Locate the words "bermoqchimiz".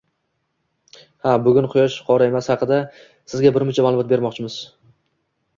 4.15-4.57